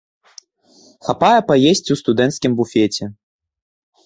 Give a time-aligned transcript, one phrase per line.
[1.07, 3.05] Хапае паесці ў студэнцкім буфеце.